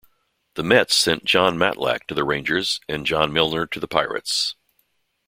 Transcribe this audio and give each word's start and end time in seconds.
The 0.55 0.63
Mets 0.63 0.95
sent 0.95 1.25
Jon 1.25 1.57
Matlack 1.59 2.07
to 2.07 2.15
the 2.15 2.23
Rangers 2.23 2.79
and 2.89 3.05
John 3.05 3.31
Milner 3.31 3.67
to 3.67 3.79
the 3.79 3.87
Pirates. 3.87 4.55